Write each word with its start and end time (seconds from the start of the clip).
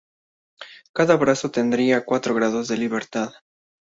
Cada 0.95 1.15
brazo 1.15 1.51
tendría 1.51 2.05
cuatro 2.05 2.33
grados 2.33 2.67
de 2.67 2.75
libertad. 2.75 3.33